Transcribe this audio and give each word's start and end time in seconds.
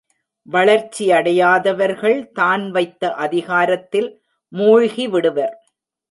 வளர்ச்சியடையாதவர்கள் 0.47 2.31
தான் 2.31 2.71
வைத்த 2.71 3.11
அதிகாரத்தில் 3.15 4.09
மூழ்கிவிடுவர். 4.53 5.53